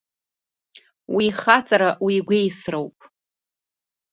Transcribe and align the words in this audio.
Уи 1.15 1.25
ихаҵара, 1.29 1.89
уи 2.03 2.13
игәеисра 2.19 2.77
ауп. 2.81 2.97